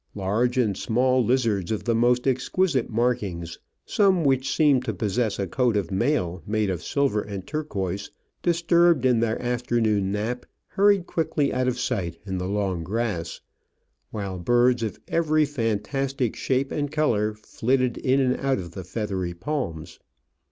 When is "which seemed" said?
4.23-4.83